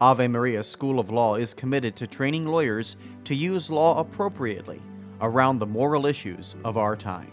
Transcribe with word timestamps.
Ave 0.00 0.28
Maria 0.28 0.62
School 0.62 0.98
of 0.98 1.10
Law 1.10 1.34
is 1.34 1.52
committed 1.52 1.94
to 1.96 2.06
training 2.06 2.46
lawyers 2.46 2.96
to 3.24 3.34
use 3.34 3.70
law 3.70 3.98
appropriately 3.98 4.80
around 5.20 5.58
the 5.58 5.66
moral 5.66 6.06
issues 6.06 6.56
of 6.64 6.78
our 6.78 6.96
time. 6.96 7.30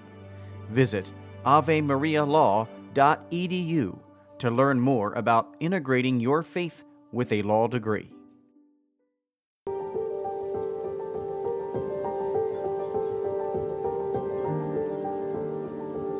Visit 0.70 1.14
avemarialaw.edu 1.46 4.00
to 4.40 4.52
learn 4.52 4.80
more 4.80 5.14
about 5.14 5.56
integrating 5.62 6.20
your 6.20 6.44
faith 6.44 6.84
with 7.14 7.32
a 7.32 7.42
law 7.44 7.68
degree. 7.68 8.12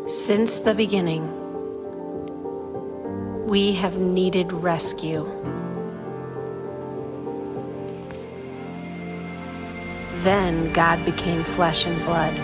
Since 0.08 0.60
the 0.60 0.74
beginning, 0.74 1.28
we 3.46 3.74
have 3.74 3.98
needed 3.98 4.54
rescue. 4.54 5.57
Then 10.28 10.74
God 10.74 11.06
became 11.06 11.42
flesh 11.42 11.86
and 11.86 11.98
blood. 12.04 12.36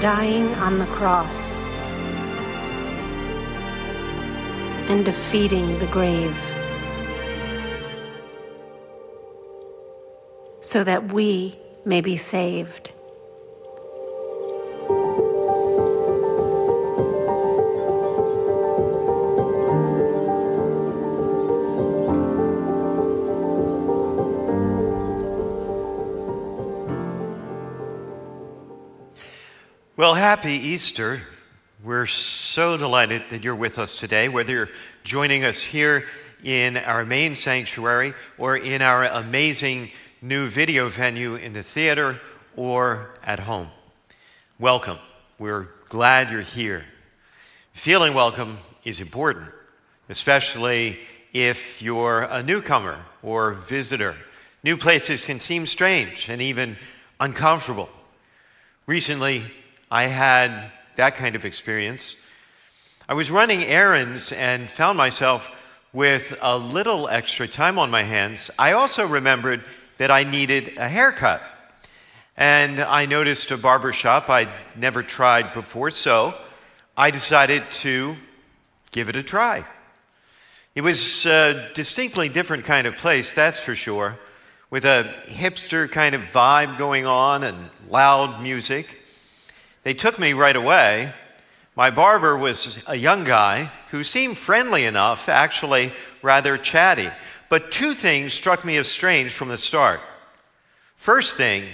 Dying 0.00 0.52
on 0.54 0.80
the 0.80 0.86
cross 0.86 1.66
and 4.90 5.04
defeating 5.04 5.78
the 5.78 5.86
grave. 5.86 6.36
so 10.60 10.84
that 10.84 11.12
we 11.12 11.56
may 11.86 12.00
be 12.00 12.16
saved. 12.16 12.90
Well, 29.98 30.14
happy 30.14 30.52
Easter. 30.52 31.22
We're 31.82 32.06
so 32.06 32.76
delighted 32.76 33.30
that 33.30 33.42
you're 33.42 33.56
with 33.56 33.80
us 33.80 33.96
today, 33.96 34.28
whether 34.28 34.52
you're 34.52 34.68
joining 35.02 35.42
us 35.42 35.64
here 35.64 36.04
in 36.44 36.76
our 36.76 37.04
main 37.04 37.34
sanctuary 37.34 38.14
or 38.38 38.56
in 38.56 38.80
our 38.80 39.06
amazing 39.06 39.90
new 40.22 40.46
video 40.46 40.88
venue 40.88 41.34
in 41.34 41.52
the 41.52 41.64
theater 41.64 42.20
or 42.54 43.10
at 43.24 43.40
home. 43.40 43.70
Welcome. 44.60 44.98
We're 45.36 45.68
glad 45.88 46.30
you're 46.30 46.42
here. 46.42 46.84
Feeling 47.72 48.14
welcome 48.14 48.58
is 48.84 49.00
important, 49.00 49.50
especially 50.08 51.00
if 51.32 51.82
you're 51.82 52.22
a 52.22 52.40
newcomer 52.40 53.00
or 53.20 53.52
visitor. 53.54 54.14
New 54.62 54.76
places 54.76 55.24
can 55.24 55.40
seem 55.40 55.66
strange 55.66 56.28
and 56.28 56.40
even 56.40 56.76
uncomfortable. 57.18 57.88
Recently, 58.86 59.42
I 59.90 60.04
had 60.04 60.70
that 60.96 61.16
kind 61.16 61.34
of 61.34 61.46
experience. 61.46 62.28
I 63.08 63.14
was 63.14 63.30
running 63.30 63.64
errands 63.64 64.32
and 64.32 64.70
found 64.70 64.98
myself 64.98 65.50
with 65.94 66.36
a 66.42 66.58
little 66.58 67.08
extra 67.08 67.48
time 67.48 67.78
on 67.78 67.90
my 67.90 68.02
hands. 68.02 68.50
I 68.58 68.72
also 68.72 69.06
remembered 69.06 69.64
that 69.96 70.10
I 70.10 70.24
needed 70.24 70.76
a 70.76 70.88
haircut. 70.88 71.40
And 72.36 72.80
I 72.80 73.06
noticed 73.06 73.50
a 73.50 73.56
barber 73.56 73.92
shop 73.92 74.28
I'd 74.28 74.50
never 74.76 75.02
tried 75.02 75.54
before, 75.54 75.90
so 75.90 76.34
I 76.96 77.10
decided 77.10 77.70
to 77.70 78.16
give 78.90 79.08
it 79.08 79.16
a 79.16 79.22
try. 79.22 79.64
It 80.74 80.82
was 80.82 81.24
a 81.24 81.70
distinctly 81.74 82.28
different 82.28 82.64
kind 82.64 82.86
of 82.86 82.96
place, 82.96 83.32
that's 83.32 83.58
for 83.58 83.74
sure, 83.74 84.18
with 84.70 84.84
a 84.84 85.12
hipster 85.26 85.90
kind 85.90 86.14
of 86.14 86.20
vibe 86.20 86.76
going 86.76 87.06
on 87.06 87.42
and 87.42 87.70
loud 87.88 88.42
music. 88.42 88.97
They 89.88 89.94
took 89.94 90.18
me 90.18 90.34
right 90.34 90.54
away. 90.54 91.14
My 91.74 91.88
barber 91.88 92.36
was 92.36 92.84
a 92.86 92.94
young 92.94 93.24
guy 93.24 93.70
who 93.90 94.04
seemed 94.04 94.36
friendly 94.36 94.84
enough, 94.84 95.30
actually 95.30 95.94
rather 96.20 96.58
chatty. 96.58 97.08
But 97.48 97.70
two 97.70 97.94
things 97.94 98.34
struck 98.34 98.66
me 98.66 98.76
as 98.76 98.86
strange 98.86 99.32
from 99.32 99.48
the 99.48 99.56
start. 99.56 100.00
First 100.94 101.38
thing, 101.38 101.64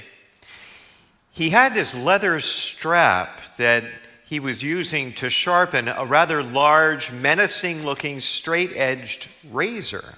he 1.33 1.51
had 1.51 1.75
this 1.75 1.93
leather 1.93 2.39
strap 2.39 3.57
that 3.57 3.83
he 4.25 4.39
was 4.39 4.63
using 4.63 5.13
to 5.15 5.29
sharpen 5.29 5.89
a 5.89 6.07
rather 6.07 6.41
large, 6.41 7.11
menacing 7.11 7.83
looking, 7.83 8.21
straight 8.21 8.77
edged 8.77 9.29
razor 9.51 10.15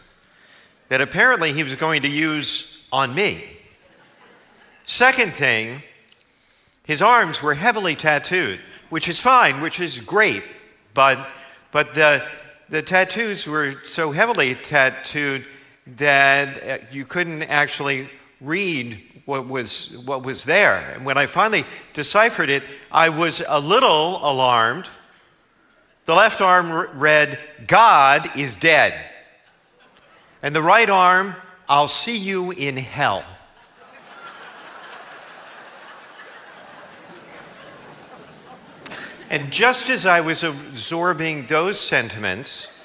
that 0.91 1.01
apparently 1.01 1.55
he 1.55 1.63
was 1.63 1.77
going 1.77 2.03
to 2.03 2.09
use 2.09 2.87
on 2.93 3.15
me. 3.15 3.43
Second 4.85 5.35
thing, 5.35 5.83
his 6.87 7.03
arms 7.03 7.43
were 7.43 7.55
heavily 7.55 7.97
tattooed, 7.97 8.61
which 8.91 9.09
is 9.09 9.21
fine, 9.21 9.61
which 9.61 9.81
is 9.81 10.01
great, 10.01 10.43
but, 10.95 11.19
but 11.73 11.95
the, 11.95 12.25
the 12.69 12.81
tattoos 12.81 13.47
were 13.47 13.73
so 13.83 14.13
heavily 14.13 14.55
tattooed 14.55 15.45
that 15.99 16.63
uh, 16.63 16.79
you 16.93 17.05
couldn't 17.05 17.43
actually 17.43 18.09
read 18.41 19.03
what 19.25 19.49
was, 19.49 20.03
what 20.07 20.25
was 20.25 20.45
there. 20.45 20.93
And 20.95 21.05
when 21.05 21.19
I 21.19 21.27
finally 21.27 21.65
deciphered 21.93 22.49
it, 22.49 22.63
I 22.93 23.09
was 23.09 23.43
a 23.47 23.59
little 23.59 24.19
alarmed. 24.19 24.89
The 26.05 26.15
left 26.15 26.41
arm 26.41 26.99
read, 26.99 27.39
God 27.67 28.31
is 28.37 28.55
dead. 28.55 28.95
And 30.41 30.55
the 30.55 30.63
right 30.63 30.89
arm, 30.89 31.35
I'll 31.69 31.89
see 31.89 32.17
you 32.17 32.53
in 32.53 32.77
hell. 32.77 33.25
And 39.29 39.51
just 39.51 39.91
as 39.91 40.07
I 40.07 40.21
was 40.21 40.45
absorbing 40.45 41.47
those 41.47 41.81
sentiments, 41.81 42.81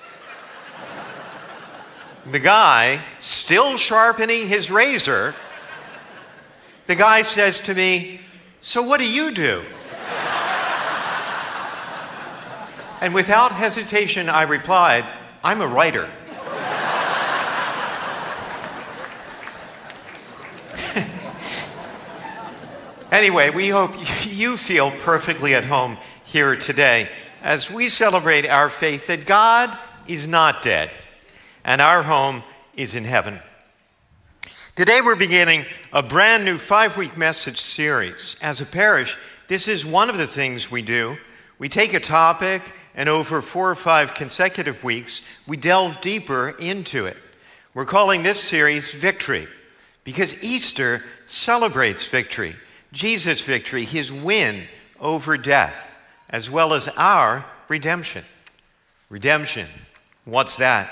the 2.25 2.39
guy, 2.39 3.03
still 3.19 3.77
sharpening 3.77 4.47
his 4.47 4.71
razor, 4.71 5.35
the 6.87 6.95
guy 6.95 7.21
says 7.21 7.61
to 7.61 7.75
me, 7.75 8.21
So 8.59 8.81
what 8.81 8.99
do 8.99 9.07
you 9.07 9.31
do? 9.31 9.61
and 13.01 13.13
without 13.13 13.51
hesitation, 13.51 14.27
I 14.27 14.41
replied, 14.43 15.05
I'm 15.43 15.61
a 15.61 15.67
writer. 15.67 16.09
anyway, 23.11 23.51
we 23.51 23.69
hope 23.69 23.91
you 24.25 24.57
feel 24.57 24.89
perfectly 24.89 25.53
at 25.53 25.65
home 25.65 25.99
here 26.31 26.55
today 26.55 27.09
as 27.41 27.69
we 27.69 27.89
celebrate 27.89 28.47
our 28.47 28.69
faith 28.69 29.07
that 29.07 29.25
God 29.25 29.77
is 30.07 30.25
not 30.25 30.63
dead 30.63 30.89
and 31.65 31.81
our 31.81 32.03
home 32.03 32.43
is 32.73 32.95
in 32.95 33.03
heaven. 33.03 33.39
Today, 34.77 35.01
we're 35.03 35.17
beginning 35.17 35.65
a 35.91 36.01
brand 36.01 36.45
new 36.45 36.57
five 36.57 36.95
week 36.95 37.17
message 37.17 37.59
series. 37.59 38.37
As 38.41 38.61
a 38.61 38.65
parish, 38.65 39.17
this 39.49 39.67
is 39.67 39.85
one 39.85 40.09
of 40.09 40.17
the 40.17 40.25
things 40.25 40.71
we 40.71 40.81
do. 40.81 41.17
We 41.59 41.67
take 41.67 41.93
a 41.93 41.99
topic, 41.99 42.61
and 42.95 43.09
over 43.09 43.41
four 43.41 43.69
or 43.69 43.75
five 43.75 44.13
consecutive 44.13 44.83
weeks, 44.85 45.21
we 45.45 45.57
delve 45.57 45.99
deeper 45.99 46.51
into 46.51 47.05
it. 47.05 47.17
We're 47.73 47.85
calling 47.85 48.23
this 48.23 48.39
series 48.39 48.93
Victory 48.93 49.47
because 50.05 50.41
Easter 50.41 51.03
celebrates 51.25 52.07
victory, 52.07 52.55
Jesus' 52.93 53.41
victory, 53.41 53.83
his 53.83 54.11
win 54.11 54.63
over 54.99 55.37
death, 55.37 55.90
as 56.31 56.49
well 56.49 56.73
as 56.73 56.87
our 56.89 57.45
redemption. 57.67 58.23
Redemption, 59.09 59.67
what's 60.25 60.57
that? 60.57 60.89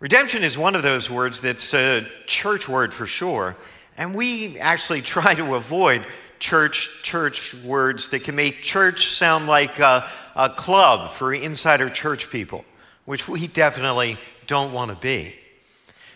Redemption 0.00 0.42
is 0.42 0.58
one 0.58 0.74
of 0.74 0.82
those 0.82 1.10
words 1.10 1.40
that's 1.40 1.74
a 1.74 2.06
church 2.26 2.68
word 2.68 2.92
for 2.92 3.06
sure, 3.06 3.56
and 3.96 4.14
we 4.14 4.58
actually 4.58 5.00
try 5.16 5.34
to 5.34 5.54
avoid 5.54 6.04
church 6.38 7.04
church 7.04 7.54
words 7.62 8.08
that 8.08 8.24
can 8.24 8.34
make 8.34 8.62
church 8.62 9.06
sound 9.06 9.46
like 9.46 9.78
a, 9.78 10.10
a 10.34 10.50
club 10.50 11.10
for 11.10 11.32
insider 11.32 11.88
church 11.88 12.30
people, 12.30 12.64
which 13.04 13.28
we 13.28 13.46
definitely 13.46 14.18
don't 14.48 14.72
want 14.72 14.90
to 14.90 14.96
be. 14.96 15.32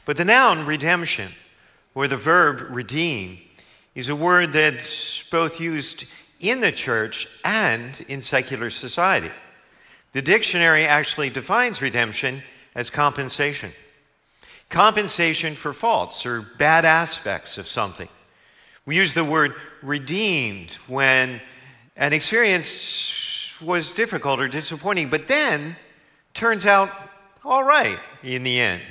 But 0.05 0.17
the 0.17 0.25
noun 0.25 0.67
redemption, 0.67 1.29
or 1.95 2.09
the 2.09 2.17
verb 2.17 2.67
redeem, 2.71 3.39
is 3.95 4.09
a 4.09 4.17
word 4.17 4.53
that's 4.53 5.29
both 5.31 5.61
used 5.61 6.07
in 6.41 6.61
the 6.61 6.73
church 6.73 7.29
and 7.45 8.05
in 8.09 8.21
secular 8.23 8.71
society. 8.71 9.31
The 10.13 10.23
dictionary 10.23 10.85
actually 10.87 11.31
defines 11.31 11.83
redemption 11.83 12.43
as 12.75 12.91
compensation. 12.91 13.73
Compensation 14.69 15.55
for 15.55 15.73
faults 15.73 16.27
or 16.27 16.43
bad 16.59 16.85
aspects 16.85 17.59
of 17.59 17.69
something. 17.69 18.09
We 18.85 18.97
use 18.97 19.15
the 19.15 19.25
word 19.25 19.55
redeemed 19.83 20.75
when 20.87 21.41
an 21.97 22.13
experience 22.13 23.61
was 23.61 23.95
difficult 23.95 24.41
or 24.41 24.49
disappointing, 24.49 25.09
but 25.09 25.29
then 25.29 25.77
turns 26.35 26.67
out 26.67 26.91
all 27.45 27.65
right 27.65 27.99
in 28.23 28.43
the 28.43 28.59
end. 28.61 28.83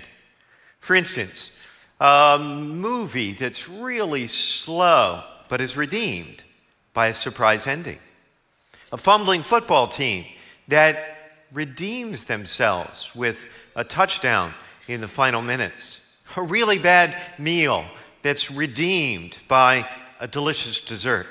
For 0.79 0.95
instance, 0.95 1.61
a 1.99 2.37
movie 2.39 3.33
that's 3.33 3.69
really 3.69 4.27
slow 4.27 5.23
but 5.49 5.61
is 5.61 5.75
redeemed 5.77 6.44
by 6.95 7.07
a 7.07 7.13
surprise 7.13 7.67
ending. 7.67 7.99
A 8.91 8.97
fumbling 8.97 9.43
football 9.43 9.87
team 9.87 10.25
that 10.69 10.97
redeems 11.53 12.25
themselves 12.25 13.15
with 13.15 13.47
a 13.75 13.83
touchdown 13.83 14.53
in 14.87 15.01
the 15.01 15.07
final 15.07 15.43
minutes. 15.43 16.17
A 16.35 16.41
really 16.41 16.79
bad 16.79 17.15
meal 17.37 17.85
that's 18.23 18.49
redeemed 18.49 19.37
by 19.47 19.87
a 20.19 20.27
delicious 20.27 20.79
dessert. 20.79 21.27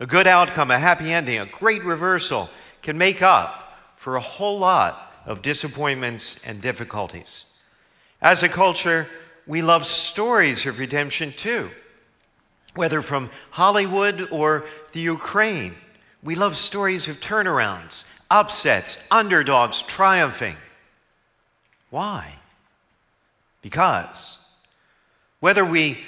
A 0.00 0.06
good 0.06 0.26
outcome, 0.26 0.70
a 0.70 0.78
happy 0.78 1.12
ending, 1.12 1.38
a 1.38 1.46
great 1.46 1.84
reversal 1.84 2.50
can 2.82 2.98
make 2.98 3.22
up 3.22 3.78
for 3.96 4.16
a 4.16 4.20
whole 4.20 4.58
lot 4.58 5.12
of 5.26 5.42
disappointments 5.42 6.44
and 6.46 6.60
difficulties. 6.60 7.60
As 8.20 8.42
a 8.42 8.48
culture, 8.48 9.06
we 9.46 9.60
love 9.62 9.84
stories 9.84 10.66
of 10.66 10.78
redemption 10.78 11.32
too. 11.32 11.70
Whether 12.78 13.02
from 13.02 13.28
Hollywood 13.50 14.28
or 14.30 14.64
the 14.92 15.00
Ukraine, 15.00 15.74
we 16.22 16.36
love 16.36 16.56
stories 16.56 17.08
of 17.08 17.16
turnarounds, 17.16 18.04
upsets, 18.30 19.04
underdogs 19.10 19.82
triumphing. 19.82 20.54
Why? 21.90 22.36
Because 23.62 24.48
whether 25.40 25.64
we 25.64 25.98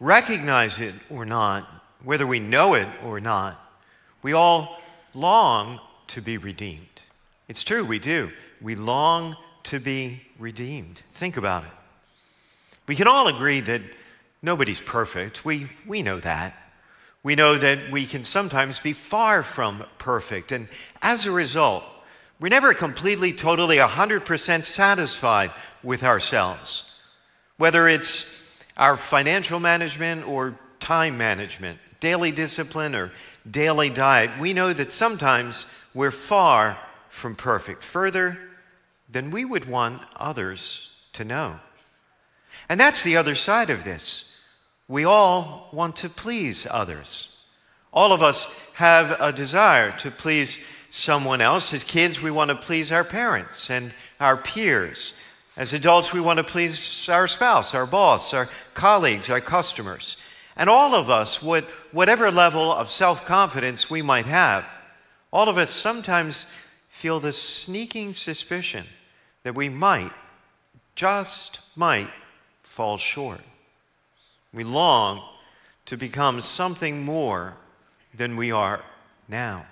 recognize 0.00 0.80
it 0.80 0.94
or 1.10 1.26
not, 1.26 1.68
whether 2.02 2.26
we 2.26 2.38
know 2.38 2.72
it 2.72 2.88
or 3.04 3.20
not, 3.20 3.60
we 4.22 4.32
all 4.32 4.80
long 5.12 5.78
to 6.06 6.22
be 6.22 6.38
redeemed. 6.38 7.02
It's 7.48 7.64
true, 7.64 7.84
we 7.84 7.98
do. 7.98 8.30
We 8.62 8.76
long 8.76 9.36
to 9.64 9.78
be 9.78 10.22
redeemed. 10.38 11.02
Think 11.12 11.36
about 11.36 11.64
it. 11.64 11.72
We 12.86 12.96
can 12.96 13.08
all 13.08 13.28
agree 13.28 13.60
that 13.60 13.82
nobody's 14.44 14.80
perfect. 14.80 15.44
We, 15.44 15.68
we 15.86 16.02
know 16.02 16.20
that. 16.20 16.54
We 17.22 17.34
know 17.34 17.56
that 17.56 17.90
we 17.90 18.06
can 18.06 18.22
sometimes 18.22 18.80
be 18.80 18.92
far 18.92 19.42
from 19.42 19.84
perfect. 19.98 20.52
And 20.52 20.68
as 21.00 21.26
a 21.26 21.32
result, 21.32 21.84
we're 22.38 22.48
never 22.48 22.74
completely, 22.74 23.32
totally, 23.32 23.78
100% 23.78 24.64
satisfied 24.64 25.50
with 25.82 26.04
ourselves 26.04 26.94
whether 27.56 27.86
it's 27.86 28.42
our 28.76 28.96
financial 28.96 29.60
management 29.60 30.26
or 30.26 30.58
time 30.80 31.16
management, 31.16 31.78
daily 32.00 32.32
discipline 32.32 32.94
or 32.94 33.12
daily 33.48 33.90
diet, 33.90 34.30
we 34.40 34.52
know 34.52 34.72
that 34.72 34.92
sometimes 34.92 35.66
we're 35.94 36.10
far 36.10 36.78
from 37.08 37.36
perfect, 37.36 37.82
further 37.84 38.38
than 39.08 39.30
we 39.30 39.44
would 39.44 39.66
want 39.66 40.02
others 40.16 40.96
to 41.12 41.24
know. 41.24 41.60
And 42.68 42.80
that's 42.80 43.04
the 43.04 43.16
other 43.16 43.34
side 43.34 43.70
of 43.70 43.84
this. 43.84 44.33
We 44.88 45.04
all 45.04 45.68
want 45.72 45.96
to 45.96 46.08
please 46.08 46.66
others. 46.70 47.38
All 47.92 48.12
of 48.12 48.22
us 48.22 48.46
have 48.74 49.16
a 49.20 49.32
desire 49.32 49.92
to 49.98 50.10
please 50.10 50.58
someone 50.90 51.40
else. 51.40 51.72
As 51.72 51.84
kids, 51.84 52.20
we 52.20 52.30
want 52.30 52.50
to 52.50 52.56
please 52.56 52.92
our 52.92 53.04
parents 53.04 53.70
and 53.70 53.94
our 54.20 54.36
peers. 54.36 55.14
As 55.56 55.72
adults, 55.72 56.12
we 56.12 56.20
want 56.20 56.38
to 56.38 56.44
please 56.44 57.08
our 57.08 57.28
spouse, 57.28 57.74
our 57.74 57.86
boss, 57.86 58.34
our 58.34 58.48
colleagues, 58.74 59.30
our 59.30 59.40
customers. 59.40 60.16
And 60.56 60.68
all 60.68 60.94
of 60.94 61.08
us, 61.08 61.42
whatever 61.42 62.30
level 62.30 62.72
of 62.72 62.90
self 62.90 63.24
confidence 63.24 63.88
we 63.88 64.02
might 64.02 64.26
have, 64.26 64.64
all 65.32 65.48
of 65.48 65.58
us 65.58 65.70
sometimes 65.70 66.46
feel 66.88 67.20
this 67.20 67.40
sneaking 67.40 68.12
suspicion 68.12 68.84
that 69.42 69.54
we 69.54 69.68
might, 69.68 70.12
just 70.94 71.76
might, 71.76 72.08
fall 72.62 72.96
short. 72.96 73.40
We 74.54 74.64
long 74.64 75.22
to 75.86 75.96
become 75.96 76.40
something 76.40 77.04
more 77.04 77.54
than 78.14 78.36
we 78.36 78.52
are 78.52 78.82
now. 79.28 79.66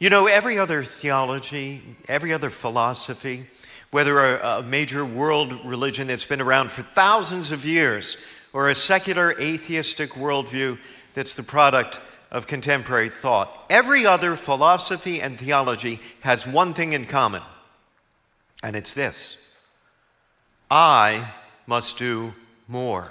You 0.00 0.10
know, 0.10 0.26
every 0.26 0.58
other 0.58 0.82
theology, 0.82 1.82
every 2.08 2.32
other 2.32 2.50
philosophy, 2.50 3.46
whether 3.90 4.36
a, 4.36 4.58
a, 4.58 4.62
major 4.62 5.04
world 5.04 5.64
religion 5.64 6.08
that's 6.08 6.24
been 6.24 6.40
around 6.40 6.70
for 6.70 6.82
thousands 6.82 7.50
of 7.50 7.64
years 7.64 8.16
or 8.52 8.68
a 8.68 8.74
secular 8.74 9.32
atheistic 9.40 10.10
worldview 10.10 10.78
that's 11.14 11.34
the 11.34 11.42
product 11.42 12.00
of 12.30 12.46
contemporary 12.46 13.08
thought, 13.08 13.66
every 13.70 14.04
other 14.04 14.36
philosophy 14.36 15.22
and 15.22 15.38
theology 15.38 15.98
has 16.20 16.46
one 16.46 16.74
thing 16.74 16.92
in 16.92 17.06
common, 17.06 17.42
and 18.62 18.76
it's 18.76 18.94
this 18.94 19.52
I 20.70 21.32
must 21.66 21.98
do 21.98 22.34
more. 22.68 23.08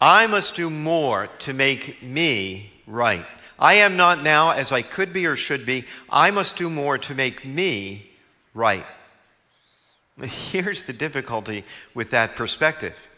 I 0.00 0.26
must 0.26 0.54
do 0.54 0.70
more 0.70 1.26
to 1.40 1.52
make 1.52 2.02
me 2.02 2.72
right. 2.86 3.26
I 3.58 3.74
am 3.74 3.96
not 3.96 4.22
now 4.22 4.52
as 4.52 4.72
I 4.72 4.80
could 4.80 5.12
be 5.12 5.26
or 5.26 5.36
should 5.36 5.66
be. 5.66 5.84
I 6.08 6.30
must 6.30 6.56
do 6.56 6.70
more 6.70 6.96
to 6.96 7.14
make 7.14 7.44
me 7.44 8.10
right. 8.54 8.86
Here's 10.22 10.84
the 10.84 10.94
difficulty 10.94 11.64
with 11.94 12.10
that 12.12 12.36
perspective. 12.36 13.08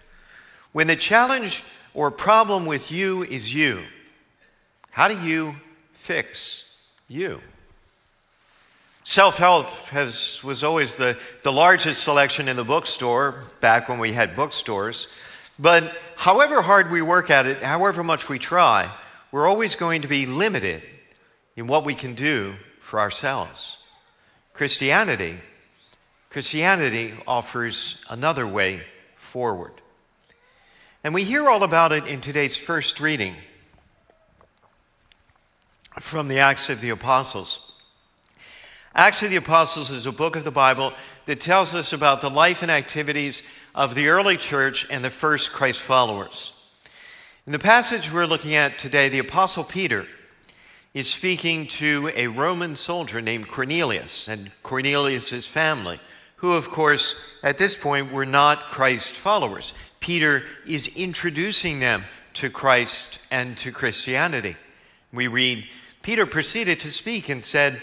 When 0.72 0.88
the 0.88 0.96
challenge 0.96 1.62
or 1.94 2.10
problem 2.10 2.66
with 2.66 2.90
you 2.90 3.22
is 3.22 3.54
you, 3.54 3.80
how 4.90 5.06
do 5.06 5.20
you 5.20 5.54
fix 5.92 6.90
you? 7.06 7.40
Self 9.04 9.38
help 9.38 9.68
was 9.92 10.62
always 10.62 10.94
the, 10.94 11.18
the 11.42 11.52
largest 11.52 12.04
selection 12.04 12.48
in 12.48 12.56
the 12.56 12.64
bookstore 12.64 13.34
back 13.60 13.88
when 13.88 13.98
we 13.98 14.12
had 14.12 14.36
bookstores. 14.36 15.08
But 15.58 15.92
however 16.16 16.62
hard 16.62 16.90
we 16.90 17.02
work 17.02 17.30
at 17.30 17.46
it, 17.46 17.62
however 17.62 18.04
much 18.04 18.28
we 18.28 18.38
try, 18.38 18.90
we're 19.32 19.46
always 19.46 19.74
going 19.74 20.02
to 20.02 20.08
be 20.08 20.26
limited 20.26 20.82
in 21.56 21.66
what 21.66 21.84
we 21.84 21.94
can 21.94 22.14
do 22.14 22.54
for 22.78 23.00
ourselves. 23.00 23.76
Christianity, 24.52 25.38
Christianity 26.30 27.14
offers 27.26 28.04
another 28.08 28.46
way 28.46 28.82
forward. 29.16 29.72
And 31.02 31.12
we 31.12 31.24
hear 31.24 31.48
all 31.48 31.64
about 31.64 31.90
it 31.90 32.06
in 32.06 32.20
today's 32.20 32.56
first 32.56 33.00
reading 33.00 33.34
from 35.98 36.28
the 36.28 36.38
Acts 36.38 36.70
of 36.70 36.80
the 36.80 36.90
Apostles. 36.90 37.71
Acts 38.94 39.22
of 39.22 39.30
the 39.30 39.36
Apostles 39.36 39.90
is 39.90 40.04
a 40.04 40.12
book 40.12 40.36
of 40.36 40.44
the 40.44 40.50
Bible 40.50 40.92
that 41.24 41.40
tells 41.40 41.74
us 41.74 41.94
about 41.94 42.20
the 42.20 42.28
life 42.28 42.60
and 42.60 42.70
activities 42.70 43.42
of 43.74 43.94
the 43.94 44.08
early 44.08 44.36
church 44.36 44.86
and 44.90 45.02
the 45.02 45.08
first 45.08 45.50
Christ 45.50 45.80
followers. 45.80 46.70
In 47.46 47.52
the 47.52 47.58
passage 47.58 48.12
we're 48.12 48.26
looking 48.26 48.54
at 48.54 48.78
today, 48.78 49.08
the 49.08 49.20
Apostle 49.20 49.64
Peter 49.64 50.06
is 50.92 51.10
speaking 51.10 51.66
to 51.68 52.10
a 52.14 52.26
Roman 52.26 52.76
soldier 52.76 53.22
named 53.22 53.48
Cornelius 53.48 54.28
and 54.28 54.50
Cornelius' 54.62 55.46
family, 55.46 55.98
who, 56.36 56.52
of 56.52 56.68
course, 56.68 57.38
at 57.42 57.56
this 57.56 57.74
point 57.74 58.12
were 58.12 58.26
not 58.26 58.58
Christ 58.70 59.14
followers. 59.14 59.72
Peter 60.00 60.42
is 60.66 60.94
introducing 60.98 61.80
them 61.80 62.04
to 62.34 62.50
Christ 62.50 63.26
and 63.30 63.56
to 63.56 63.72
Christianity. 63.72 64.54
We 65.14 65.28
read, 65.28 65.66
Peter 66.02 66.26
proceeded 66.26 66.78
to 66.80 66.92
speak 66.92 67.30
and 67.30 67.42
said, 67.42 67.80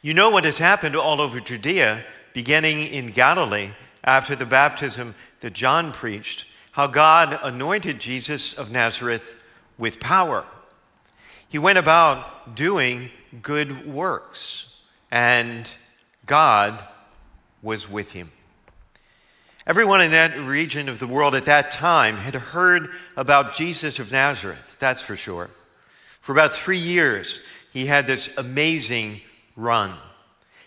You 0.00 0.14
know 0.14 0.30
what 0.30 0.44
has 0.44 0.58
happened 0.58 0.94
all 0.94 1.20
over 1.20 1.40
Judea 1.40 2.04
beginning 2.32 2.86
in 2.86 3.08
Galilee 3.08 3.70
after 4.04 4.36
the 4.36 4.46
baptism 4.46 5.16
that 5.40 5.54
John 5.54 5.90
preached, 5.92 6.46
how 6.70 6.86
God 6.86 7.36
anointed 7.42 8.00
Jesus 8.00 8.54
of 8.54 8.70
Nazareth 8.70 9.34
with 9.76 9.98
power. 9.98 10.44
He 11.48 11.58
went 11.58 11.78
about 11.78 12.54
doing 12.54 13.10
good 13.42 13.92
works, 13.92 14.84
and 15.10 15.68
God 16.26 16.84
was 17.60 17.90
with 17.90 18.12
him. 18.12 18.30
Everyone 19.66 20.00
in 20.00 20.12
that 20.12 20.38
region 20.38 20.88
of 20.88 21.00
the 21.00 21.08
world 21.08 21.34
at 21.34 21.46
that 21.46 21.72
time 21.72 22.18
had 22.18 22.36
heard 22.36 22.90
about 23.16 23.52
Jesus 23.52 23.98
of 23.98 24.12
Nazareth, 24.12 24.76
that's 24.78 25.02
for 25.02 25.16
sure. 25.16 25.50
For 26.20 26.30
about 26.30 26.52
three 26.52 26.78
years, 26.78 27.44
he 27.72 27.86
had 27.86 28.06
this 28.06 28.38
amazing 28.38 29.22
run. 29.58 29.92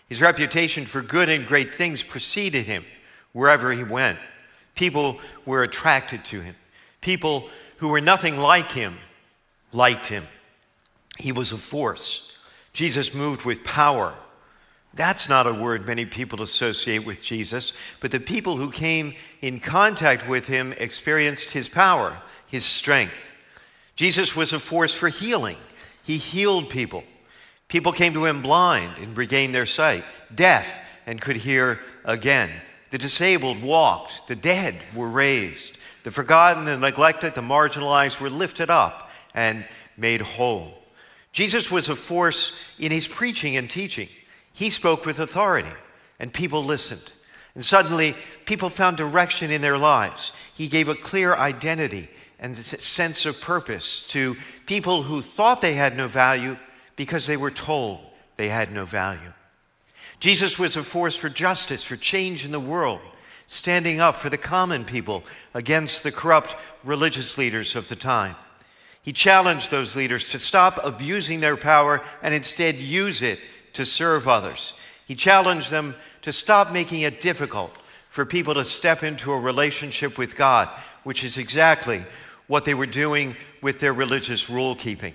His 0.08 0.20
reputation 0.20 0.84
for 0.84 1.00
good 1.00 1.28
and 1.28 1.46
great 1.46 1.74
things 1.74 2.02
preceded 2.02 2.66
him 2.66 2.84
wherever 3.32 3.72
he 3.72 3.82
went. 3.82 4.18
People 4.74 5.18
were 5.46 5.62
attracted 5.62 6.24
to 6.26 6.40
him. 6.40 6.54
People 7.00 7.48
who 7.78 7.88
were 7.88 8.00
nothing 8.00 8.36
like 8.36 8.70
him 8.70 8.98
liked 9.72 10.06
him. 10.06 10.24
He 11.18 11.32
was 11.32 11.52
a 11.52 11.56
force. 11.56 12.38
Jesus 12.72 13.14
moved 13.14 13.44
with 13.44 13.64
power. 13.64 14.14
That's 14.94 15.28
not 15.28 15.46
a 15.46 15.54
word 15.54 15.86
many 15.86 16.04
people 16.04 16.42
associate 16.42 17.06
with 17.06 17.22
Jesus, 17.22 17.72
but 18.00 18.10
the 18.10 18.20
people 18.20 18.58
who 18.58 18.70
came 18.70 19.14
in 19.40 19.58
contact 19.60 20.28
with 20.28 20.46
him 20.46 20.74
experienced 20.76 21.52
his 21.52 21.68
power, 21.68 22.20
his 22.46 22.64
strength. 22.64 23.30
Jesus 23.96 24.36
was 24.36 24.52
a 24.52 24.58
force 24.58 24.94
for 24.94 25.08
healing. 25.08 25.56
He 26.04 26.18
healed 26.18 26.68
people. 26.68 27.04
People 27.72 27.92
came 27.92 28.12
to 28.12 28.26
him 28.26 28.42
blind 28.42 28.98
and 28.98 29.16
regained 29.16 29.54
their 29.54 29.64
sight, 29.64 30.04
deaf 30.34 30.78
and 31.06 31.18
could 31.18 31.36
hear 31.36 31.80
again. 32.04 32.50
The 32.90 32.98
disabled 32.98 33.62
walked, 33.62 34.28
the 34.28 34.36
dead 34.36 34.74
were 34.94 35.08
raised, 35.08 35.78
the 36.02 36.10
forgotten, 36.10 36.66
the 36.66 36.76
neglected, 36.76 37.34
the 37.34 37.40
marginalized 37.40 38.20
were 38.20 38.28
lifted 38.28 38.68
up 38.68 39.10
and 39.32 39.64
made 39.96 40.20
whole. 40.20 40.82
Jesus 41.32 41.70
was 41.70 41.88
a 41.88 41.96
force 41.96 42.62
in 42.78 42.92
his 42.92 43.08
preaching 43.08 43.56
and 43.56 43.70
teaching. 43.70 44.08
He 44.52 44.68
spoke 44.68 45.06
with 45.06 45.18
authority, 45.18 45.72
and 46.20 46.30
people 46.30 46.62
listened. 46.62 47.10
And 47.54 47.64
suddenly, 47.64 48.14
people 48.44 48.68
found 48.68 48.98
direction 48.98 49.50
in 49.50 49.62
their 49.62 49.78
lives. 49.78 50.32
He 50.54 50.68
gave 50.68 50.88
a 50.88 50.94
clear 50.94 51.34
identity 51.34 52.10
and 52.38 52.54
sense 52.54 53.24
of 53.24 53.40
purpose 53.40 54.06
to 54.08 54.36
people 54.66 55.04
who 55.04 55.22
thought 55.22 55.62
they 55.62 55.72
had 55.72 55.96
no 55.96 56.06
value 56.06 56.58
because 57.02 57.26
they 57.26 57.36
were 57.36 57.50
told 57.50 57.98
they 58.36 58.48
had 58.48 58.70
no 58.70 58.84
value. 58.84 59.32
Jesus 60.20 60.56
was 60.56 60.76
a 60.76 60.84
force 60.84 61.16
for 61.16 61.28
justice, 61.28 61.82
for 61.82 61.96
change 61.96 62.44
in 62.44 62.52
the 62.52 62.60
world, 62.60 63.00
standing 63.48 64.00
up 64.00 64.14
for 64.14 64.30
the 64.30 64.38
common 64.38 64.84
people 64.84 65.24
against 65.52 66.04
the 66.04 66.12
corrupt 66.12 66.54
religious 66.84 67.36
leaders 67.36 67.74
of 67.74 67.88
the 67.88 67.96
time. 67.96 68.36
He 69.02 69.12
challenged 69.12 69.72
those 69.72 69.96
leaders 69.96 70.30
to 70.30 70.38
stop 70.38 70.78
abusing 70.84 71.40
their 71.40 71.56
power 71.56 72.02
and 72.22 72.32
instead 72.32 72.76
use 72.76 73.20
it 73.20 73.40
to 73.72 73.84
serve 73.84 74.28
others. 74.28 74.78
He 75.08 75.16
challenged 75.16 75.72
them 75.72 75.96
to 76.20 76.30
stop 76.30 76.70
making 76.70 77.00
it 77.00 77.20
difficult 77.20 77.76
for 78.04 78.24
people 78.24 78.54
to 78.54 78.64
step 78.64 79.02
into 79.02 79.32
a 79.32 79.40
relationship 79.40 80.18
with 80.18 80.36
God, 80.36 80.68
which 81.02 81.24
is 81.24 81.36
exactly 81.36 82.04
what 82.46 82.64
they 82.64 82.74
were 82.74 82.86
doing 82.86 83.34
with 83.60 83.80
their 83.80 83.92
religious 83.92 84.48
rule 84.48 84.76
keeping. 84.76 85.14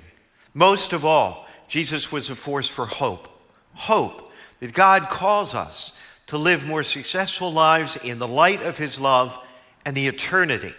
Most 0.53 0.91
of 0.91 1.05
all, 1.05 1.46
Jesus 1.67 2.11
was 2.11 2.29
a 2.29 2.35
force 2.35 2.69
for 2.69 2.85
hope. 2.85 3.27
Hope 3.73 4.31
that 4.59 4.73
God 4.73 5.09
calls 5.09 5.53
us 5.53 6.01
to 6.27 6.37
live 6.37 6.65
more 6.65 6.83
successful 6.83 7.51
lives 7.51 7.95
in 7.97 8.19
the 8.19 8.27
light 8.27 8.61
of 8.61 8.77
His 8.77 8.99
love 8.99 9.37
and 9.85 9.95
the 9.95 10.07
eternity 10.07 10.73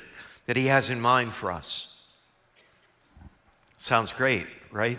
that 0.46 0.56
He 0.56 0.66
has 0.66 0.90
in 0.90 1.00
mind 1.00 1.32
for 1.32 1.52
us. 1.52 1.88
Sounds 3.76 4.12
great, 4.12 4.46
right? 4.70 4.98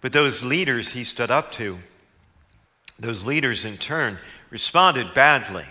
But 0.00 0.12
those 0.12 0.44
leaders 0.44 0.90
he 0.90 1.02
stood 1.02 1.30
up 1.30 1.50
to, 1.52 1.78
those 2.98 3.24
leaders 3.24 3.64
in 3.64 3.78
turn 3.78 4.18
responded 4.50 5.14
badly, 5.14 5.64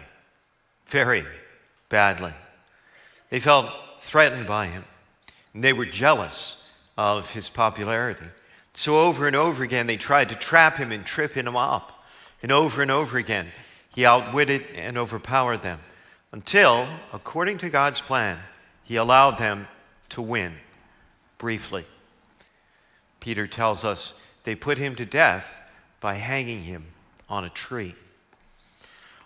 very 0.88 1.24
badly. 1.88 2.34
They 3.30 3.40
felt 3.40 3.70
threatened 4.00 4.48
by 4.48 4.68
him, 4.68 4.86
and 5.54 5.64
they 5.64 5.72
were 5.72 5.86
jealous 5.86 6.63
of 6.98 7.34
his 7.34 7.50
popularity. 7.50 8.26
So, 8.74 8.98
over 8.98 9.28
and 9.28 9.36
over 9.36 9.64
again, 9.64 9.88
they 9.88 9.98
tried 9.98 10.30
to 10.30 10.36
trap 10.36 10.78
him 10.78 10.92
and 10.92 11.06
trip 11.06 11.34
him 11.34 11.56
up. 11.56 12.04
And 12.42 12.52
over 12.52 12.82
and 12.82 12.92
over 12.92 13.18
again, 13.18 13.48
he 13.94 14.06
outwitted 14.06 14.66
and 14.76 14.98
overpowered 14.98 15.62
them 15.62 15.80
until, 16.32 16.88
according 17.14 17.60
to 17.60 17.70
God's 17.70 18.02
plan, 18.02 18.40
he 18.84 18.96
allowed 18.96 19.38
them 19.38 19.68
to 20.10 20.22
win 20.22 20.56
briefly. 21.38 21.86
Peter 23.20 23.48
tells 23.48 23.86
us 23.86 24.34
they 24.44 24.56
put 24.56 24.78
him 24.78 24.96
to 24.96 25.06
death 25.06 25.62
by 26.02 26.16
hanging 26.16 26.64
him 26.64 26.88
on 27.30 27.46
a 27.46 27.50
tree. 27.50 27.96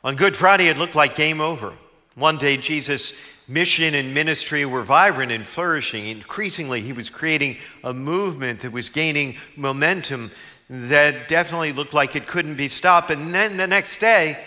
On 0.04 0.16
Good 0.16 0.36
Friday, 0.36 0.68
it 0.68 0.78
looked 0.78 0.96
like 0.96 1.16
game 1.16 1.42
over. 1.42 1.74
One 2.16 2.38
day, 2.38 2.58
Jesus' 2.58 3.20
mission 3.48 3.96
and 3.96 4.14
ministry 4.14 4.66
were 4.66 4.84
vibrant 4.84 5.32
and 5.32 5.46
flourishing. 5.46 6.08
Increasingly, 6.08 6.82
he 6.82 6.94
was 6.94 7.10
creating 7.10 7.58
a 7.84 7.94
movement 7.94 8.62
that 8.62 8.72
was 8.72 8.90
gaining 8.90 9.38
momentum 9.56 10.32
that 10.70 11.28
definitely 11.30 11.72
looked 11.72 11.94
like 11.94 12.16
it 12.16 12.28
couldn't 12.28 12.56
be 12.56 12.68
stopped. 12.68 13.10
And 13.10 13.34
then 13.34 13.58
the 13.58 13.68
next 13.68 14.00
day, 14.00 14.38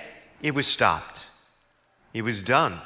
it 0.43 0.55
was 0.55 0.67
stopped. 0.67 1.29
It 2.13 2.23
was 2.23 2.43
done. 2.43 2.81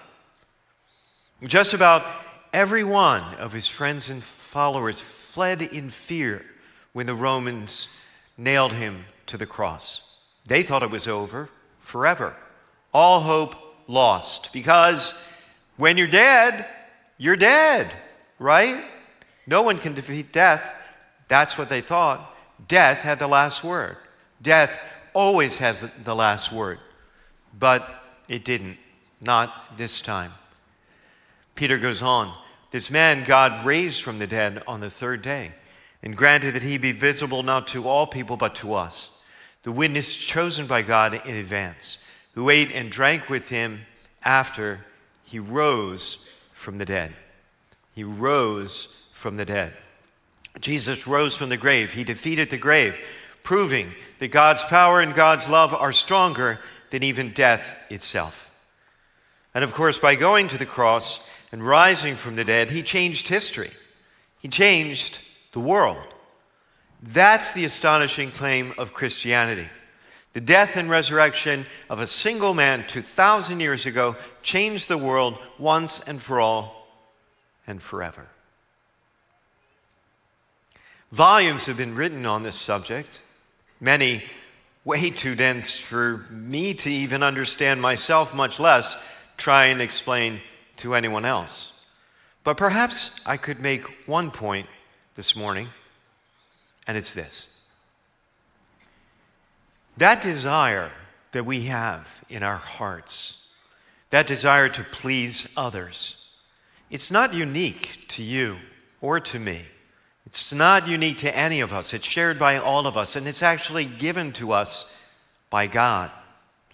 Just 1.42 1.74
about 1.74 2.04
every 2.52 2.84
one 2.84 3.22
of 3.34 3.52
his 3.52 3.66
friends 3.66 4.08
and 4.08 4.22
followers 4.22 5.00
fled 5.00 5.62
in 5.62 5.90
fear 5.90 6.44
when 6.92 7.06
the 7.06 7.14
Romans 7.14 8.04
nailed 8.38 8.72
him 8.72 9.06
to 9.26 9.36
the 9.36 9.46
cross. 9.46 10.18
They 10.46 10.62
thought 10.62 10.82
it 10.82 10.90
was 10.90 11.08
over 11.08 11.48
forever. 11.78 12.36
All 12.92 13.20
hope 13.20 13.56
lost 13.88 14.52
because 14.52 15.30
when 15.76 15.96
you're 15.96 16.06
dead, 16.06 16.66
you're 17.18 17.36
dead, 17.36 17.92
right? 18.38 18.82
No 19.46 19.62
one 19.62 19.78
can 19.78 19.94
defeat 19.94 20.32
death. 20.32 20.74
That's 21.28 21.58
what 21.58 21.68
they 21.68 21.80
thought. 21.80 22.34
Death 22.68 23.02
had 23.02 23.18
the 23.18 23.26
last 23.26 23.64
word. 23.64 23.96
Death 24.40 24.80
always 25.12 25.56
has 25.56 25.88
the 26.02 26.14
last 26.14 26.52
word. 26.52 26.78
But 27.58 27.88
it 28.28 28.44
didn't, 28.44 28.78
not 29.20 29.76
this 29.76 30.00
time. 30.00 30.32
Peter 31.54 31.78
goes 31.78 32.02
on 32.02 32.32
this 32.74 32.90
man 32.90 33.22
God 33.24 33.64
raised 33.64 34.02
from 34.02 34.18
the 34.18 34.26
dead 34.26 34.60
on 34.66 34.80
the 34.80 34.90
third 34.90 35.22
day 35.22 35.52
and 36.02 36.16
granted 36.16 36.56
that 36.56 36.64
he 36.64 36.76
be 36.76 36.90
visible 36.90 37.44
not 37.44 37.68
to 37.68 37.86
all 37.86 38.04
people 38.04 38.36
but 38.36 38.56
to 38.56 38.74
us, 38.74 39.22
the 39.62 39.70
witness 39.70 40.16
chosen 40.16 40.66
by 40.66 40.82
God 40.82 41.24
in 41.24 41.36
advance, 41.36 41.98
who 42.32 42.50
ate 42.50 42.72
and 42.72 42.90
drank 42.90 43.28
with 43.28 43.48
him 43.48 43.82
after 44.24 44.84
he 45.24 45.38
rose 45.38 46.32
from 46.52 46.78
the 46.78 46.84
dead. 46.84 47.12
He 47.94 48.04
rose 48.04 49.04
from 49.12 49.36
the 49.36 49.44
dead. 49.44 49.72
Jesus 50.60 51.06
rose 51.06 51.36
from 51.36 51.48
the 51.48 51.56
grave. 51.56 51.92
He 51.92 52.04
defeated 52.04 52.50
the 52.50 52.58
grave, 52.58 52.96
proving 53.42 53.88
that 54.20 54.28
God's 54.28 54.62
power 54.62 55.00
and 55.00 55.14
God's 55.14 55.48
love 55.48 55.74
are 55.74 55.92
stronger 55.92 56.60
than 56.90 57.02
even 57.02 57.32
death 57.32 57.76
itself. 57.90 58.50
And 59.54 59.64
of 59.64 59.74
course, 59.74 59.98
by 59.98 60.14
going 60.14 60.48
to 60.48 60.58
the 60.58 60.66
cross, 60.66 61.28
and 61.54 61.64
rising 61.64 62.16
from 62.16 62.34
the 62.34 62.42
dead, 62.42 62.72
he 62.72 62.82
changed 62.82 63.28
history. 63.28 63.70
He 64.40 64.48
changed 64.48 65.20
the 65.52 65.60
world. 65.60 66.04
That's 67.00 67.52
the 67.52 67.64
astonishing 67.64 68.32
claim 68.32 68.74
of 68.76 68.92
Christianity. 68.92 69.68
The 70.34 70.40
death 70.40 70.76
and 70.76 70.90
resurrection 70.90 71.64
of 71.88 72.00
a 72.00 72.08
single 72.08 72.54
man 72.54 72.84
2,000 72.88 73.60
years 73.60 73.86
ago 73.86 74.16
changed 74.42 74.88
the 74.88 74.98
world 74.98 75.38
once 75.58 76.00
and 76.00 76.20
for 76.20 76.40
all 76.40 76.88
and 77.66 77.80
forever. 77.80 78.26
Volumes 81.12 81.66
have 81.66 81.76
been 81.76 81.94
written 81.94 82.26
on 82.26 82.42
this 82.42 82.56
subject, 82.56 83.22
many 83.80 84.24
way 84.84 85.10
too 85.10 85.36
dense 85.36 85.78
for 85.78 86.26
me 86.28 86.74
to 86.74 86.90
even 86.90 87.22
understand 87.22 87.80
myself, 87.80 88.34
much 88.34 88.58
less 88.58 88.96
try 89.36 89.66
and 89.66 89.80
explain 89.80 90.40
to 90.78 90.96
anyone 90.96 91.24
else. 91.24 91.84
But 92.42 92.56
perhaps 92.56 93.24
I 93.24 93.36
could 93.36 93.60
make 93.60 94.08
one 94.08 94.32
point 94.32 94.66
this 95.14 95.36
morning, 95.36 95.68
and 96.88 96.96
it's 96.96 97.14
this 97.14 97.53
that 99.96 100.22
desire 100.22 100.90
that 101.32 101.44
we 101.44 101.62
have 101.62 102.24
in 102.28 102.42
our 102.42 102.56
hearts, 102.56 103.50
that 104.10 104.26
desire 104.26 104.68
to 104.68 104.84
please 104.84 105.52
others, 105.56 106.30
it's 106.90 107.10
not 107.10 107.34
unique 107.34 108.06
to 108.08 108.22
you 108.22 108.56
or 109.00 109.20
to 109.20 109.38
me. 109.38 109.62
It's 110.26 110.52
not 110.52 110.88
unique 110.88 111.18
to 111.18 111.36
any 111.36 111.60
of 111.60 111.72
us. 111.72 111.92
It's 111.92 112.06
shared 112.06 112.38
by 112.38 112.56
all 112.56 112.86
of 112.86 112.96
us, 112.96 113.16
and 113.16 113.26
it's 113.26 113.42
actually 113.42 113.84
given 113.84 114.32
to 114.32 114.52
us 114.52 115.02
by 115.50 115.66
God. 115.66 116.10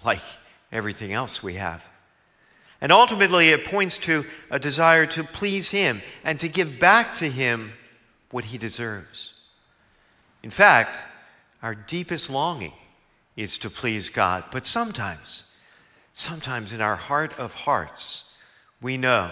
like 0.04 0.22
everything 0.72 1.12
else 1.12 1.42
we 1.42 1.54
have. 1.54 1.86
And 2.80 2.92
ultimately, 2.92 3.50
it 3.50 3.66
points 3.66 3.98
to 4.00 4.24
a 4.50 4.58
desire 4.58 5.04
to 5.06 5.22
please 5.22 5.70
Him 5.70 6.00
and 6.24 6.40
to 6.40 6.48
give 6.48 6.78
back 6.78 7.14
to 7.14 7.28
Him 7.28 7.72
what 8.30 8.46
He 8.46 8.58
deserves. 8.58 9.44
In 10.42 10.50
fact, 10.50 10.98
our 11.62 11.74
deepest 11.74 12.30
longing 12.30 12.72
is 13.36 13.58
to 13.58 13.70
please 13.70 14.08
God. 14.08 14.44
But 14.52 14.66
sometimes, 14.66 15.60
sometimes 16.12 16.72
in 16.72 16.80
our 16.80 16.96
heart 16.96 17.38
of 17.38 17.54
hearts, 17.54 18.36
we 18.80 18.96
know 18.96 19.30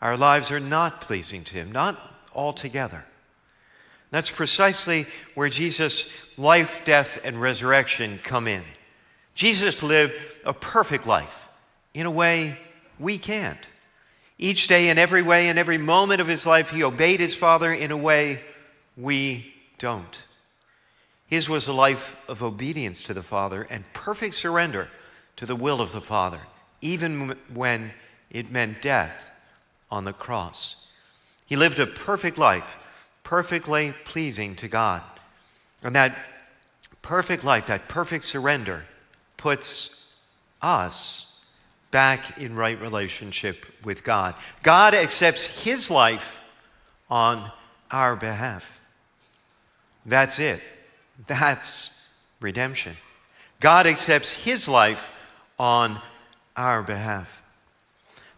our 0.00 0.16
lives 0.16 0.50
are 0.50 0.60
not 0.60 1.00
pleasing 1.00 1.44
to 1.44 1.54
Him, 1.54 1.72
not 1.72 1.98
altogether. 2.34 3.04
That's 4.10 4.30
precisely 4.30 5.06
where 5.34 5.48
Jesus' 5.48 6.38
life, 6.38 6.84
death, 6.84 7.20
and 7.24 7.40
resurrection 7.40 8.18
come 8.22 8.46
in. 8.46 8.64
Jesus 9.34 9.82
lived 9.82 10.14
a 10.44 10.54
perfect 10.54 11.06
life 11.06 11.48
in 11.94 12.06
a 12.06 12.10
way 12.10 12.56
we 12.98 13.18
can't. 13.18 13.68
Each 14.38 14.68
day, 14.68 14.88
in 14.88 14.98
every 14.98 15.22
way, 15.22 15.48
in 15.48 15.58
every 15.58 15.78
moment 15.78 16.20
of 16.20 16.28
his 16.28 16.46
life, 16.46 16.70
he 16.70 16.82
obeyed 16.82 17.20
his 17.20 17.34
Father 17.34 17.72
in 17.72 17.90
a 17.90 17.96
way 17.96 18.40
we 18.96 19.52
don't. 19.78 20.24
His 21.28 21.48
was 21.48 21.68
a 21.68 21.72
life 21.72 22.16
of 22.26 22.42
obedience 22.42 23.02
to 23.04 23.14
the 23.14 23.22
Father 23.22 23.66
and 23.68 23.90
perfect 23.92 24.34
surrender 24.34 24.88
to 25.36 25.46
the 25.46 25.54
will 25.54 25.80
of 25.80 25.92
the 25.92 26.00
Father, 26.00 26.40
even 26.80 27.36
when 27.52 27.92
it 28.30 28.50
meant 28.50 28.82
death 28.82 29.30
on 29.90 30.04
the 30.04 30.12
cross. 30.12 30.90
He 31.46 31.54
lived 31.54 31.78
a 31.78 31.86
perfect 31.86 32.38
life, 32.38 32.76
perfectly 33.24 33.94
pleasing 34.04 34.56
to 34.56 34.68
God. 34.68 35.02
And 35.82 35.94
that 35.94 36.16
perfect 37.02 37.44
life, 37.44 37.66
that 37.66 37.88
perfect 37.88 38.24
surrender, 38.24 38.84
puts 39.36 40.12
us 40.60 41.40
back 41.90 42.38
in 42.38 42.56
right 42.56 42.80
relationship 42.80 43.66
with 43.84 44.02
God. 44.02 44.34
God 44.62 44.94
accepts 44.94 45.62
his 45.62 45.90
life 45.90 46.42
on 47.10 47.50
our 47.90 48.16
behalf. 48.16 48.80
That's 50.04 50.38
it. 50.38 50.60
That's 51.26 52.08
redemption. 52.40 52.94
God 53.60 53.86
accepts 53.86 54.32
his 54.32 54.68
life 54.68 55.10
on 55.58 56.00
our 56.56 56.82
behalf. 56.82 57.42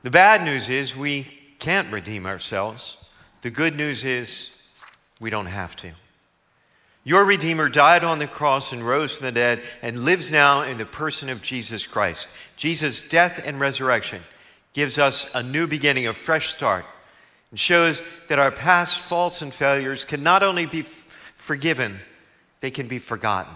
The 0.02 0.10
bad 0.10 0.44
news 0.44 0.68
is 0.68 0.96
we 0.96 1.26
can't 1.58 1.92
redeem 1.92 2.24
ourselves. 2.24 2.96
The 3.42 3.50
good 3.50 3.76
news 3.76 4.04
is 4.04 4.66
we 5.20 5.28
don't 5.30 5.46
have 5.46 5.76
to. 5.76 5.92
Your 7.04 7.24
Redeemer 7.24 7.68
died 7.68 8.04
on 8.04 8.18
the 8.18 8.26
cross 8.26 8.72
and 8.72 8.86
rose 8.86 9.16
from 9.16 9.26
the 9.26 9.32
dead 9.32 9.62
and 9.80 10.04
lives 10.04 10.30
now 10.30 10.62
in 10.62 10.78
the 10.78 10.86
person 10.86 11.30
of 11.30 11.42
Jesus 11.42 11.86
Christ. 11.86 12.28
Jesus' 12.56 13.08
death 13.08 13.40
and 13.44 13.58
resurrection 13.58 14.20
gives 14.74 14.98
us 14.98 15.34
a 15.34 15.42
new 15.42 15.66
beginning, 15.66 16.06
a 16.06 16.12
fresh 16.12 16.48
start, 16.48 16.84
and 17.50 17.58
shows 17.58 18.02
that 18.28 18.38
our 18.38 18.50
past 18.50 19.00
faults 19.00 19.42
and 19.42 19.52
failures 19.52 20.04
can 20.04 20.22
not 20.22 20.42
only 20.42 20.66
be 20.66 20.82
forgiven, 20.82 21.98
they 22.60 22.70
can 22.70 22.88
be 22.88 22.98
forgotten, 22.98 23.54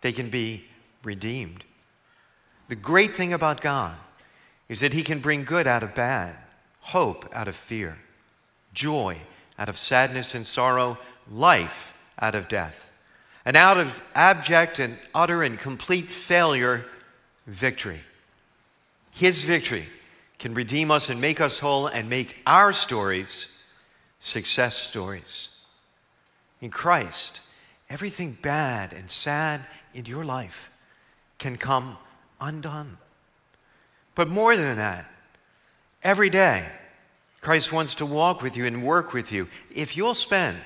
they 0.00 0.12
can 0.12 0.30
be 0.30 0.64
redeemed. 1.02 1.64
The 2.68 2.76
great 2.76 3.14
thing 3.14 3.32
about 3.32 3.60
God 3.60 3.96
is 4.68 4.80
that 4.80 4.92
He 4.92 5.02
can 5.02 5.20
bring 5.20 5.44
good 5.44 5.66
out 5.66 5.82
of 5.82 5.94
bad, 5.94 6.36
hope 6.80 7.28
out 7.34 7.48
of 7.48 7.56
fear, 7.56 7.98
joy 8.72 9.18
out 9.58 9.68
of 9.68 9.78
sadness 9.78 10.34
and 10.34 10.46
sorrow, 10.46 10.98
life 11.30 11.94
out 12.20 12.34
of 12.34 12.48
death. 12.48 12.90
And 13.44 13.56
out 13.56 13.76
of 13.76 14.02
abject 14.14 14.78
and 14.78 14.98
utter 15.14 15.42
and 15.42 15.58
complete 15.58 16.10
failure, 16.10 16.84
victory. 17.46 18.00
His 19.10 19.44
victory 19.44 19.84
can 20.38 20.54
redeem 20.54 20.90
us 20.90 21.08
and 21.08 21.20
make 21.20 21.40
us 21.40 21.58
whole 21.58 21.86
and 21.86 22.08
make 22.08 22.40
our 22.46 22.72
stories 22.72 23.62
success 24.20 24.76
stories. 24.76 25.60
In 26.60 26.70
Christ, 26.70 27.40
everything 27.92 28.38
bad 28.40 28.94
and 28.94 29.10
sad 29.10 29.60
in 29.92 30.06
your 30.06 30.24
life 30.24 30.70
can 31.38 31.56
come 31.58 31.98
undone. 32.40 32.96
But 34.14 34.28
more 34.28 34.56
than 34.56 34.78
that, 34.78 35.10
every 36.02 36.30
day, 36.30 36.64
Christ 37.42 37.70
wants 37.70 37.94
to 37.96 38.06
walk 38.06 38.40
with 38.40 38.56
you 38.56 38.64
and 38.64 38.82
work 38.82 39.12
with 39.12 39.30
you 39.30 39.46
if 39.74 39.94
you'll 39.94 40.14
spend 40.14 40.56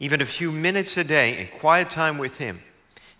even 0.00 0.22
a 0.22 0.26
few 0.26 0.50
minutes 0.50 0.96
a 0.96 1.04
day 1.04 1.38
in 1.38 1.58
quiet 1.58 1.90
time 1.90 2.16
with 2.16 2.38
Him. 2.38 2.62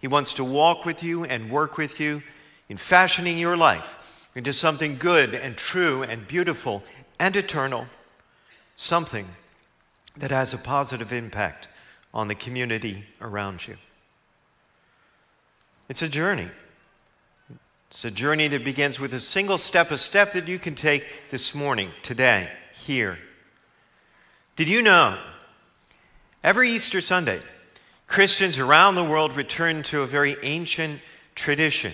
He 0.01 0.09
wants 0.09 0.33
to 0.35 0.45
walk 0.45 0.87
with 0.87 1.03
you 1.03 1.25
and 1.25 1.51
work 1.51 1.77
with 1.77 2.01
you 2.01 2.23
in 2.71 2.79
fashioning 2.79 3.39
your 3.39 3.57
life 3.57 4.31
into 4.35 4.53
something 4.53 4.97
good 4.97 5.35
and 5.35 5.59
true 5.59 6.03
and 6.03 6.27
beautiful 6.27 6.83
and 7.19 7.37
eternal, 7.37 7.87
something 8.77 9.27
that 10.17 10.31
has 10.31 10.55
a 10.55 10.59
positive 10.59 11.13
impact 11.13 11.69
on 12.17 12.29
the 12.29 12.35
community 12.35 13.05
around 13.21 13.69
you. 13.69 13.77
It's 15.91 16.01
a 16.01 16.09
journey. 16.09 16.49
It's 17.89 18.07
a 18.07 18.11
journey 18.11 18.49
that 18.49 18.65
begins 18.65 18.99
with 18.99 19.13
a 19.13 19.21
single 19.21 19.59
step, 19.59 19.91
a 19.91 19.99
step 19.99 20.33
that 20.33 20.49
you 20.49 20.59
can 20.59 20.75
take 20.75 21.05
this 21.31 21.55
morning, 21.55 21.91
today, 22.03 22.49
here. 22.73 23.19
Did 24.57 24.69
you 24.71 24.81
know 24.81 25.19
Every 26.43 26.71
Easter 26.71 27.01
Sunday, 27.01 27.41
Christians 28.07 28.59
around 28.59 28.95
the 28.95 29.05
world 29.05 29.37
return 29.37 29.83
to 29.85 30.03
a 30.03 30.07
very 30.07 30.37
ancient 30.43 31.01
tradition. 31.35 31.93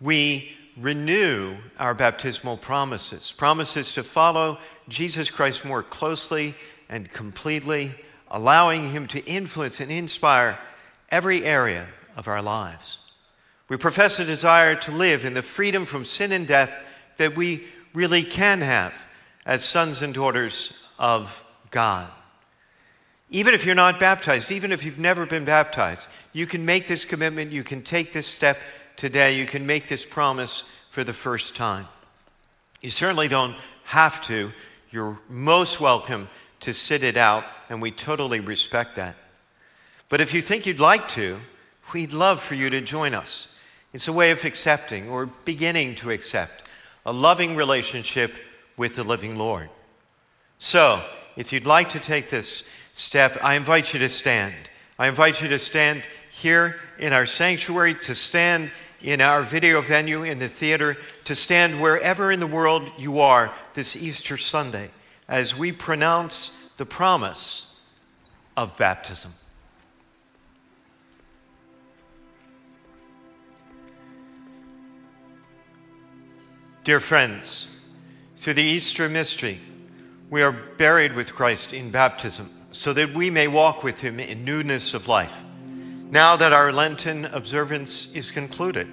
We 0.00 0.50
renew 0.76 1.56
our 1.78 1.92
baptismal 1.94 2.56
promises, 2.56 3.30
promises 3.30 3.92
to 3.92 4.02
follow 4.02 4.58
Jesus 4.88 5.30
Christ 5.30 5.64
more 5.64 5.82
closely 5.82 6.54
and 6.88 7.12
completely, 7.12 7.94
allowing 8.30 8.90
Him 8.90 9.06
to 9.08 9.24
influence 9.24 9.80
and 9.80 9.90
inspire 9.90 10.58
every 11.10 11.44
area 11.44 11.86
of 12.16 12.28
our 12.28 12.42
lives. 12.42 12.98
We 13.68 13.76
profess 13.76 14.18
a 14.18 14.24
desire 14.24 14.74
to 14.74 14.90
live 14.90 15.24
in 15.24 15.34
the 15.34 15.42
freedom 15.42 15.84
from 15.84 16.04
sin 16.04 16.32
and 16.32 16.46
death 16.46 16.76
that 17.16 17.36
we 17.36 17.64
really 17.94 18.22
can 18.22 18.60
have 18.60 18.94
as 19.46 19.64
sons 19.64 20.02
and 20.02 20.14
daughters 20.14 20.88
of 20.98 21.44
God. 21.70 22.10
Even 23.30 23.54
if 23.54 23.64
you're 23.64 23.76
not 23.76 24.00
baptized, 24.00 24.50
even 24.50 24.72
if 24.72 24.84
you've 24.84 24.98
never 24.98 25.24
been 25.24 25.44
baptized, 25.44 26.08
you 26.32 26.46
can 26.46 26.64
make 26.64 26.88
this 26.88 27.04
commitment, 27.04 27.52
you 27.52 27.62
can 27.62 27.82
take 27.82 28.12
this 28.12 28.26
step 28.26 28.58
today, 28.96 29.36
you 29.36 29.46
can 29.46 29.66
make 29.66 29.88
this 29.88 30.04
promise 30.04 30.62
for 30.90 31.04
the 31.04 31.12
first 31.12 31.54
time. 31.54 31.86
You 32.80 32.90
certainly 32.90 33.28
don't 33.28 33.54
have 33.84 34.20
to. 34.22 34.52
You're 34.90 35.18
most 35.28 35.80
welcome 35.80 36.28
to 36.60 36.72
sit 36.72 37.02
it 37.02 37.16
out, 37.16 37.44
and 37.68 37.80
we 37.80 37.90
totally 37.90 38.40
respect 38.40 38.96
that. 38.96 39.16
But 40.08 40.20
if 40.20 40.34
you 40.34 40.42
think 40.42 40.66
you'd 40.66 40.80
like 40.80 41.08
to, 41.10 41.38
we'd 41.92 42.12
love 42.12 42.40
for 42.40 42.54
you 42.54 42.70
to 42.70 42.80
join 42.80 43.14
us. 43.14 43.62
It's 43.92 44.08
a 44.08 44.12
way 44.12 44.30
of 44.30 44.44
accepting 44.44 45.08
or 45.08 45.26
beginning 45.26 45.96
to 45.96 46.10
accept 46.10 46.62
a 47.06 47.12
loving 47.12 47.56
relationship 47.56 48.32
with 48.76 48.96
the 48.96 49.04
living 49.04 49.36
Lord. 49.36 49.68
So, 50.58 51.02
if 51.36 51.52
you'd 51.52 51.66
like 51.66 51.88
to 51.90 52.00
take 52.00 52.28
this 52.28 52.70
step, 52.92 53.38
I 53.42 53.54
invite 53.54 53.94
you 53.94 54.00
to 54.00 54.08
stand. 54.08 54.54
I 54.98 55.08
invite 55.08 55.40
you 55.40 55.48
to 55.48 55.58
stand 55.58 56.02
here 56.30 56.76
in 56.98 57.12
our 57.12 57.24
sanctuary, 57.24 57.94
to 57.94 58.14
stand 58.14 58.70
in 59.00 59.22
our 59.22 59.40
video 59.42 59.80
venue 59.80 60.22
in 60.24 60.38
the 60.38 60.48
theater, 60.48 60.98
to 61.24 61.34
stand 61.34 61.80
wherever 61.80 62.30
in 62.30 62.40
the 62.40 62.46
world 62.46 62.92
you 62.98 63.20
are 63.20 63.50
this 63.72 63.96
Easter 63.96 64.36
Sunday 64.36 64.90
as 65.30 65.56
we 65.56 65.70
pronounce 65.70 66.70
the 66.76 66.84
promise 66.84 67.80
of 68.56 68.76
baptism. 68.76 69.32
Dear 76.82 76.98
friends, 76.98 77.80
through 78.36 78.54
the 78.54 78.62
Easter 78.62 79.08
mystery, 79.08 79.60
we 80.28 80.42
are 80.42 80.52
buried 80.52 81.14
with 81.14 81.34
Christ 81.34 81.72
in 81.72 81.90
baptism 81.90 82.50
so 82.72 82.92
that 82.92 83.14
we 83.14 83.30
may 83.30 83.46
walk 83.46 83.84
with 83.84 84.00
him 84.00 84.18
in 84.18 84.44
newness 84.44 84.94
of 84.94 85.06
life. 85.06 85.44
Now 86.10 86.34
that 86.36 86.52
our 86.52 86.72
Lenten 86.72 87.26
observance 87.26 88.16
is 88.16 88.32
concluded, 88.32 88.88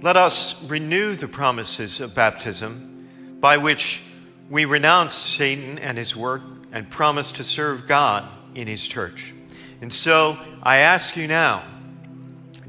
let 0.00 0.16
us 0.16 0.62
renew 0.70 1.16
the 1.16 1.28
promises 1.28 2.00
of 2.00 2.14
baptism 2.14 3.08
by 3.40 3.58
which 3.58 4.02
we 4.48 4.64
renounce 4.64 5.14
Satan 5.14 5.78
and 5.78 5.96
his 5.96 6.14
work 6.14 6.42
and 6.72 6.90
promise 6.90 7.32
to 7.32 7.44
serve 7.44 7.86
God 7.86 8.28
in 8.54 8.66
his 8.66 8.86
church. 8.86 9.34
And 9.80 9.92
so 9.92 10.38
I 10.62 10.78
ask 10.78 11.16
you 11.16 11.26
now 11.26 11.62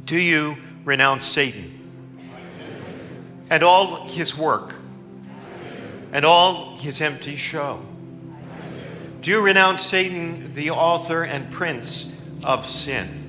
do 0.05 0.19
you 0.19 0.55
renounce 0.83 1.25
Satan 1.25 2.19
and 3.49 3.63
all 3.63 4.05
his 4.05 4.37
work 4.37 4.75
and 6.11 6.23
all 6.23 6.75
his 6.77 7.01
empty 7.01 7.35
show? 7.35 7.83
Do 9.21 9.31
you 9.31 9.41
renounce 9.41 9.81
Satan, 9.81 10.53
the 10.53 10.69
author 10.69 11.23
and 11.23 11.51
prince 11.51 12.21
of 12.43 12.65
sin? 12.65 13.23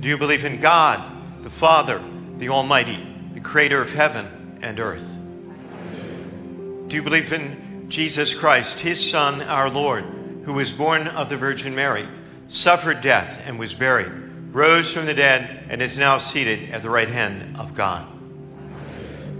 Do 0.00 0.08
you 0.08 0.18
believe 0.18 0.44
in 0.44 0.60
God, 0.60 1.00
the 1.42 1.50
Father, 1.50 2.02
the 2.36 2.48
Almighty, 2.48 2.98
the 3.32 3.40
creator 3.40 3.80
of 3.80 3.92
heaven 3.92 4.58
and 4.62 4.80
earth? 4.80 5.17
Do 6.88 6.96
you 6.96 7.02
believe 7.02 7.34
in 7.34 7.90
Jesus 7.90 8.32
Christ, 8.32 8.80
his 8.80 9.10
Son, 9.10 9.42
our 9.42 9.68
Lord, 9.68 10.04
who 10.44 10.54
was 10.54 10.72
born 10.72 11.06
of 11.06 11.28
the 11.28 11.36
Virgin 11.36 11.74
Mary, 11.74 12.08
suffered 12.48 13.02
death, 13.02 13.42
and 13.44 13.58
was 13.58 13.74
buried, 13.74 14.10
rose 14.54 14.90
from 14.90 15.04
the 15.04 15.12
dead, 15.12 15.66
and 15.68 15.82
is 15.82 15.98
now 15.98 16.16
seated 16.16 16.70
at 16.70 16.80
the 16.80 16.88
right 16.88 17.10
hand 17.10 17.58
of 17.58 17.74
God? 17.74 18.06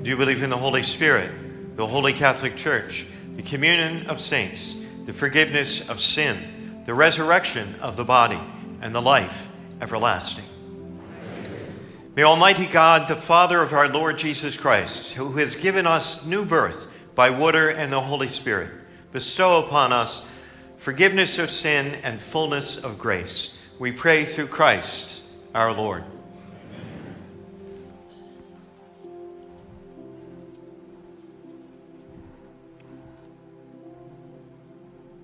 Do 0.02 0.10
you 0.10 0.16
believe 0.18 0.42
in 0.42 0.50
the 0.50 0.58
Holy 0.58 0.82
Spirit, 0.82 1.76
the 1.78 1.86
Holy 1.86 2.12
Catholic 2.12 2.54
Church, 2.54 3.06
the 3.36 3.42
communion 3.42 4.08
of 4.08 4.20
saints, 4.20 4.84
the 5.06 5.14
forgiveness 5.14 5.88
of 5.88 6.00
sin, 6.00 6.82
the 6.84 6.92
resurrection 6.92 7.76
of 7.80 7.96
the 7.96 8.04
body, 8.04 8.40
and 8.82 8.94
the 8.94 9.00
life 9.00 9.48
everlasting? 9.80 10.44
May 12.14 12.24
Almighty 12.24 12.66
God, 12.66 13.08
the 13.08 13.16
Father 13.16 13.62
of 13.62 13.72
our 13.72 13.88
Lord 13.88 14.18
Jesus 14.18 14.58
Christ, 14.58 15.14
who 15.14 15.32
has 15.38 15.54
given 15.54 15.86
us 15.86 16.26
new 16.26 16.44
birth 16.44 16.87
by 17.18 17.30
water 17.30 17.68
and 17.68 17.92
the 17.92 18.00
Holy 18.00 18.28
Spirit, 18.28 18.70
bestow 19.10 19.58
upon 19.58 19.92
us 19.92 20.32
forgiveness 20.76 21.36
of 21.40 21.50
sin 21.50 21.96
and 22.04 22.20
fullness 22.20 22.84
of 22.84 22.96
grace. 22.96 23.58
We 23.80 23.90
pray 23.90 24.24
through 24.24 24.46
Christ 24.46 25.24
our 25.52 25.72
Lord. 25.72 26.04